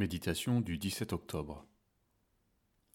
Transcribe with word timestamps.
Méditation 0.00 0.62
du 0.62 0.78
17 0.78 1.12
octobre. 1.12 1.66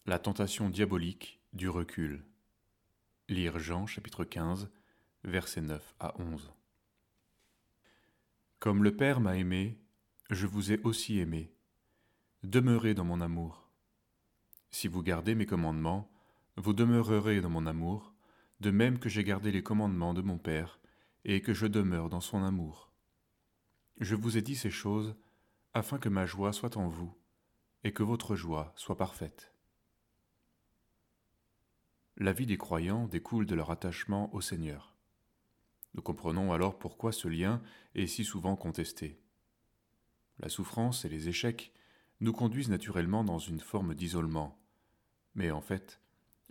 La 0.08 0.18
tentation 0.18 0.72
diabolique 0.72 1.40
du 1.54 1.70
recul. 1.70 2.26
Lire 3.30 3.60
Jean 3.60 3.86
chapitre 3.86 4.24
15, 4.24 4.72
versets 5.24 5.62
9 5.62 5.96
à 6.00 6.20
11. 6.20 6.52
Comme 8.58 8.84
le 8.84 8.98
Père 8.98 9.20
m'a 9.20 9.38
aimé, 9.38 9.78
je 10.32 10.48
vous 10.48 10.72
ai 10.72 10.82
aussi 10.82 11.20
aimé. 11.20 11.54
Demeurez 12.42 12.96
dans 12.96 13.06
mon 13.06 13.22
amour. 13.22 13.70
Si 14.72 14.88
vous 14.88 15.04
gardez 15.04 15.36
mes 15.36 15.46
commandements, 15.46 16.12
vous 16.58 16.74
demeurerez 16.74 17.40
dans 17.40 17.52
mon 17.52 17.68
amour, 17.68 18.16
de 18.62 18.72
même 18.72 18.98
que 18.98 19.10
j'ai 19.10 19.24
gardé 19.24 19.52
les 19.52 19.62
commandements 19.62 20.16
de 20.16 20.24
mon 20.24 20.40
Père, 20.40 20.80
et 21.24 21.42
que 21.42 21.54
je 21.54 21.68
demeure 21.68 22.10
dans 22.10 22.20
son 22.20 22.44
amour. 22.44 22.92
Je 24.00 24.16
vous 24.16 24.38
ai 24.38 24.42
dit 24.42 24.56
ces 24.56 24.72
choses 24.72 25.16
afin 25.76 26.00
que 26.00 26.08
ma 26.08 26.26
joie 26.26 26.54
soit 26.54 26.78
en 26.78 26.88
vous 26.88 27.14
et 27.84 27.92
que 27.92 28.02
votre 28.02 28.38
joie 28.38 28.72
soit 28.78 28.96
parfaite. 28.96 29.54
La 32.16 32.32
vie 32.32 32.46
des 32.46 32.58
croyants 32.58 33.10
découle 33.10 33.46
de 33.46 33.56
leur 33.56 33.72
attachement 33.72 34.34
au 34.34 34.40
Seigneur. 34.40 34.96
Nous 35.94 36.02
comprenons 36.02 36.54
alors 36.54 36.80
pourquoi 36.80 37.12
ce 37.12 37.28
lien 37.28 37.62
est 37.94 38.08
si 38.08 38.24
souvent 38.24 38.56
contesté. 38.56 39.20
La 40.40 40.48
souffrance 40.48 41.04
et 41.04 41.10
les 41.10 41.28
échecs 41.28 41.74
nous 42.22 42.32
conduisent 42.32 42.70
naturellement 42.70 43.26
dans 43.26 43.40
une 43.40 43.60
forme 43.60 43.96
d'isolement, 43.96 44.58
mais 45.36 45.52
en 45.52 45.62
fait, 45.62 46.00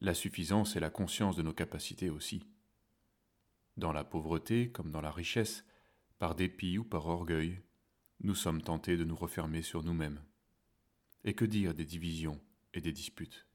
la 0.01 0.13
suffisance 0.13 0.77
et 0.77 0.81
la 0.81 0.91
conscience 0.91 1.35
de 1.35 1.43
nos 1.43 1.55
capacités 1.55 2.11
aussi. 2.11 2.47
Dans 3.79 3.93
la 3.93 4.05
pauvreté 4.05 4.71
comme 4.71 4.91
dans 4.91 5.01
la 5.01 5.11
richesse, 5.11 5.65
par 6.19 6.35
dépit 6.35 6.77
ou 6.77 6.85
par 6.85 7.07
orgueil, 7.07 7.63
nous 8.21 8.35
sommes 8.35 8.63
tentés 8.63 8.97
de 8.97 9.05
nous 9.05 9.17
refermer 9.17 9.63
sur 9.63 9.83
nous-mêmes. 9.83 10.21
Et 11.25 11.35
que 11.35 11.45
dire 11.45 11.75
des 11.75 11.85
divisions 11.85 12.41
et 12.73 12.81
des 12.81 12.93
disputes? 12.93 13.47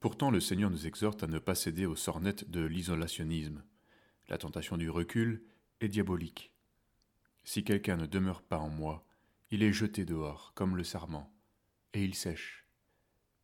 Pourtant 0.00 0.30
le 0.30 0.40
Seigneur 0.40 0.70
nous 0.70 0.86
exhorte 0.86 1.22
à 1.22 1.28
ne 1.28 1.38
pas 1.38 1.54
céder 1.54 1.86
aux 1.86 1.96
sornettes 1.96 2.50
de 2.50 2.60
l'isolationnisme. 2.60 3.62
La 4.28 4.36
tentation 4.36 4.76
du 4.76 4.90
recul 4.90 5.44
est 5.80 5.88
diabolique. 5.88 6.52
Si 7.44 7.64
quelqu'un 7.64 7.96
ne 7.96 8.06
demeure 8.06 8.42
pas 8.42 8.58
en 8.58 8.68
moi, 8.68 9.06
il 9.50 9.62
est 9.62 9.72
jeté 9.72 10.04
dehors, 10.04 10.52
comme 10.54 10.76
le 10.76 10.84
sarment, 10.84 11.32
et 11.92 12.04
il 12.04 12.14
sèche. 12.14 12.66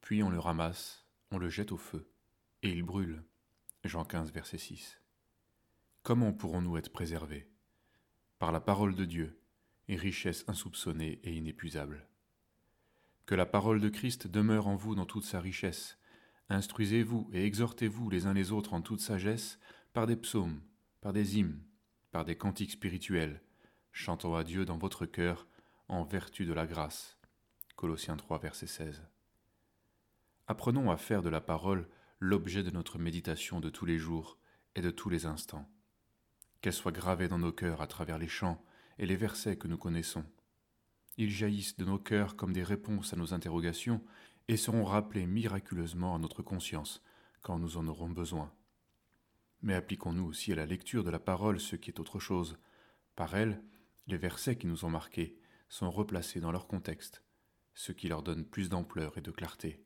Puis 0.00 0.22
on 0.22 0.30
le 0.30 0.38
ramasse, 0.38 1.06
on 1.30 1.38
le 1.38 1.48
jette 1.48 1.72
au 1.72 1.76
feu, 1.76 2.10
et 2.62 2.70
il 2.70 2.82
brûle. 2.82 3.22
Jean 3.84 4.04
15, 4.04 4.32
verset 4.32 4.58
6. 4.58 5.00
Comment 6.02 6.32
pourrons-nous 6.32 6.76
être 6.76 6.92
préservés? 6.92 7.50
Par 8.38 8.52
la 8.52 8.60
parole 8.60 8.94
de 8.94 9.04
Dieu, 9.04 9.38
et 9.88 9.96
richesse 9.96 10.44
insoupçonnée 10.48 11.18
et 11.24 11.34
inépuisable. 11.34 12.06
Que 13.26 13.34
la 13.34 13.46
parole 13.46 13.80
de 13.80 13.88
Christ 13.88 14.26
demeure 14.26 14.68
en 14.68 14.76
vous 14.76 14.94
dans 14.94 15.06
toute 15.06 15.24
sa 15.24 15.40
richesse. 15.40 15.98
Instruisez-vous 16.50 17.28
et 17.32 17.44
exhortez-vous 17.44 18.08
les 18.10 18.26
uns 18.26 18.34
les 18.34 18.52
autres 18.52 18.74
en 18.74 18.80
toute 18.80 19.00
sagesse 19.00 19.58
par 19.92 20.06
des 20.06 20.16
psaumes, 20.16 20.60
par 21.00 21.12
des 21.12 21.38
hymnes, 21.38 21.62
par 22.10 22.24
des 22.24 22.36
cantiques 22.36 22.70
spirituels, 22.70 23.42
chantant 23.92 24.34
à 24.34 24.44
Dieu 24.44 24.64
dans 24.64 24.78
votre 24.78 25.04
cœur 25.04 25.46
en 25.88 26.04
vertu 26.04 26.44
de 26.44 26.52
la 26.52 26.66
grâce. 26.66 27.18
Colossiens 27.76 28.16
3, 28.16 28.38
verset 28.38 28.66
16. 28.66 29.02
Apprenons 30.46 30.90
à 30.90 30.96
faire 30.96 31.22
de 31.22 31.28
la 31.28 31.40
parole 31.40 31.88
l'objet 32.20 32.62
de 32.62 32.70
notre 32.70 32.98
méditation 32.98 33.60
de 33.60 33.68
tous 33.68 33.84
les 33.84 33.98
jours 33.98 34.38
et 34.74 34.80
de 34.80 34.90
tous 34.90 35.10
les 35.10 35.26
instants. 35.26 35.68
Qu'elle 36.60 36.72
soit 36.72 36.92
gravée 36.92 37.28
dans 37.28 37.38
nos 37.38 37.52
cœurs 37.52 37.80
à 37.80 37.86
travers 37.86 38.18
les 38.18 38.28
chants, 38.28 38.62
et 38.98 39.06
les 39.06 39.16
versets 39.16 39.56
que 39.56 39.68
nous 39.68 39.78
connaissons. 39.78 40.24
Ils 41.16 41.30
jaillissent 41.30 41.76
de 41.76 41.84
nos 41.84 41.98
cœurs 41.98 42.36
comme 42.36 42.52
des 42.52 42.62
réponses 42.62 43.12
à 43.12 43.16
nos 43.16 43.32
interrogations 43.32 44.02
et 44.48 44.56
seront 44.56 44.84
rappelés 44.84 45.26
miraculeusement 45.26 46.14
à 46.14 46.18
notre 46.18 46.42
conscience 46.42 47.02
quand 47.42 47.58
nous 47.58 47.76
en 47.76 47.86
aurons 47.86 48.08
besoin. 48.08 48.52
Mais 49.62 49.74
appliquons-nous 49.74 50.24
aussi 50.24 50.52
à 50.52 50.56
la 50.56 50.66
lecture 50.66 51.04
de 51.04 51.10
la 51.10 51.18
parole 51.18 51.60
ce 51.60 51.76
qui 51.76 51.90
est 51.90 52.00
autre 52.00 52.18
chose. 52.18 52.56
Par 53.16 53.34
elle, 53.34 53.62
les 54.06 54.16
versets 54.16 54.56
qui 54.56 54.66
nous 54.66 54.84
ont 54.84 54.90
marqués 54.90 55.36
sont 55.68 55.90
replacés 55.90 56.40
dans 56.40 56.52
leur 56.52 56.68
contexte, 56.68 57.22
ce 57.74 57.92
qui 57.92 58.08
leur 58.08 58.22
donne 58.22 58.44
plus 58.44 58.68
d'ampleur 58.68 59.18
et 59.18 59.20
de 59.20 59.30
clarté. 59.30 59.82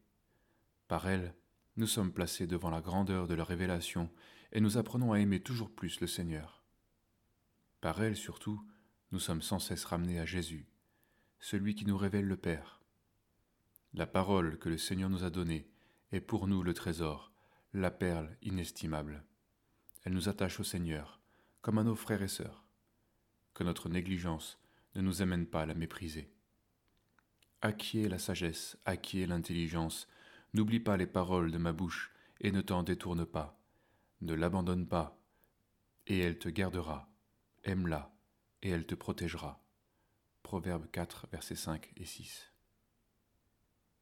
Par 0.88 1.08
elle, 1.08 1.34
nous 1.76 1.86
sommes 1.86 2.12
placés 2.12 2.47
devant 2.47 2.70
la 2.70 2.82
grandeur 2.82 3.26
de 3.26 3.34
la 3.34 3.44
révélation 3.44 4.10
et 4.52 4.60
nous 4.60 4.76
apprenons 4.76 5.12
à 5.12 5.20
aimer 5.20 5.41
toujours 5.41 5.70
plus 5.70 6.00
le 6.00 6.06
Seigneur. 6.06 6.61
Par 7.82 8.00
elle 8.00 8.16
surtout, 8.16 8.65
nous 9.10 9.19
sommes 9.19 9.43
sans 9.43 9.59
cesse 9.59 9.84
ramenés 9.84 10.20
à 10.20 10.25
Jésus, 10.25 10.69
celui 11.41 11.75
qui 11.75 11.84
nous 11.84 11.98
révèle 11.98 12.28
le 12.28 12.37
Père. 12.37 12.81
La 13.93 14.06
parole 14.06 14.56
que 14.60 14.69
le 14.69 14.78
Seigneur 14.78 15.10
nous 15.10 15.25
a 15.25 15.31
donnée 15.31 15.69
est 16.12 16.21
pour 16.21 16.47
nous 16.47 16.62
le 16.62 16.75
trésor, 16.75 17.32
la 17.75 17.91
perle 17.91 18.37
inestimable. 18.41 19.25
Elle 20.04 20.12
nous 20.12 20.28
attache 20.28 20.60
au 20.60 20.62
Seigneur, 20.62 21.21
comme 21.60 21.76
à 21.76 21.82
nos 21.82 21.97
frères 21.97 22.22
et 22.22 22.28
sœurs. 22.28 22.65
Que 23.53 23.65
notre 23.65 23.88
négligence 23.88 24.60
ne 24.94 25.00
nous 25.00 25.21
amène 25.21 25.47
pas 25.47 25.62
à 25.62 25.66
la 25.66 25.75
mépriser. 25.75 26.32
Acquiers 27.62 28.09
la 28.09 28.21
sagesse, 28.21 28.78
acquiers 28.84 29.26
l'intelligence, 29.26 30.06
n'oublie 30.54 30.81
pas 30.81 30.97
les 30.97 31.09
paroles 31.09 31.50
de 31.50 31.59
ma 31.59 31.72
bouche 31.72 32.12
et 32.41 32.53
ne 32.53 32.60
t'en 32.60 32.84
détourne 32.84 33.26
pas. 33.26 33.60
Ne 34.21 34.34
l'abandonne 34.34 34.87
pas, 34.87 35.21
et 36.06 36.21
elle 36.21 36.38
te 36.38 36.48
gardera. 36.48 37.11
Aime-la 37.64 38.12
et 38.62 38.70
elle 38.70 38.86
te 38.86 38.94
protégera. 38.94 39.64
Proverbe 40.42 40.90
4, 40.90 41.28
versets 41.30 41.56
5 41.56 41.92
et 41.96 42.04
6. 42.04 42.51